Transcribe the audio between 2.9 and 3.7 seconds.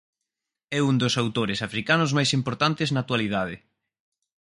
na actualidade.